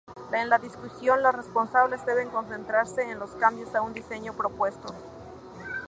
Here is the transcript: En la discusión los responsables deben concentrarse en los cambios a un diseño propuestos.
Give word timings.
En 0.33 0.49
la 0.49 0.57
discusión 0.57 1.21
los 1.21 1.35
responsables 1.35 2.03
deben 2.07 2.29
concentrarse 2.31 3.03
en 3.03 3.19
los 3.19 3.33
cambios 3.35 3.75
a 3.75 3.83
un 3.83 3.93
diseño 3.93 4.33
propuestos. 4.33 4.93